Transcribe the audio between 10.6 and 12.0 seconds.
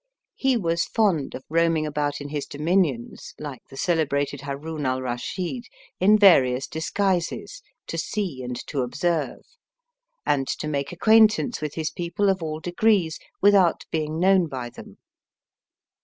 make acquaintance with his